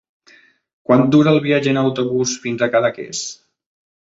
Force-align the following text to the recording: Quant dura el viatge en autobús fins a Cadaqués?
Quant 0.89 1.03
dura 1.15 1.33
el 1.37 1.37
viatge 1.43 1.71
en 1.73 1.79
autobús 1.83 2.33
fins 2.47 2.65
a 2.65 2.71
Cadaqués? 2.77 3.21